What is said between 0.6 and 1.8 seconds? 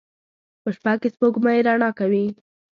په شپه کې سپوږمۍ